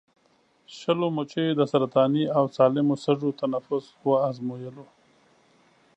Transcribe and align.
شلو 0.77 1.07
مچیو 1.17 1.57
د 1.59 1.61
سرطاني 1.71 2.23
او 2.37 2.43
سالمو 2.55 2.95
سږو 3.03 3.29
تنفس 3.39 3.85
وازمویلو. 4.09 4.85